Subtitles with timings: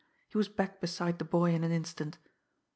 [0.29, 2.17] He was back beside the boy in an instant.